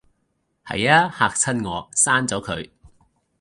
[0.65, 2.71] 係吖，嚇親我，刪咗佢